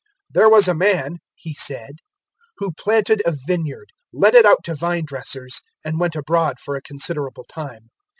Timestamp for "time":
7.43-7.91